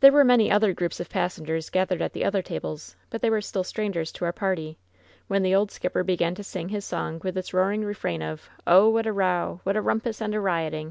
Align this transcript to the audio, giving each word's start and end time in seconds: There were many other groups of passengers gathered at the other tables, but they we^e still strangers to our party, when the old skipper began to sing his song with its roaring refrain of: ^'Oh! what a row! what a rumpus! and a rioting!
There 0.00 0.12
were 0.12 0.22
many 0.22 0.50
other 0.50 0.74
groups 0.74 1.00
of 1.00 1.08
passengers 1.08 1.70
gathered 1.70 2.02
at 2.02 2.12
the 2.12 2.26
other 2.26 2.42
tables, 2.42 2.94
but 3.08 3.22
they 3.22 3.30
we^e 3.30 3.42
still 3.42 3.64
strangers 3.64 4.12
to 4.12 4.26
our 4.26 4.32
party, 4.34 4.76
when 5.28 5.42
the 5.42 5.54
old 5.54 5.70
skipper 5.70 6.04
began 6.04 6.34
to 6.34 6.44
sing 6.44 6.68
his 6.68 6.84
song 6.84 7.22
with 7.24 7.38
its 7.38 7.54
roaring 7.54 7.82
refrain 7.82 8.20
of: 8.20 8.50
^'Oh! 8.66 8.92
what 8.92 9.06
a 9.06 9.14
row! 9.14 9.60
what 9.62 9.74
a 9.74 9.80
rumpus! 9.80 10.20
and 10.20 10.34
a 10.34 10.40
rioting! 10.40 10.84